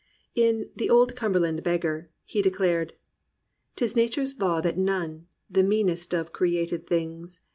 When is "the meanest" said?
5.47-6.11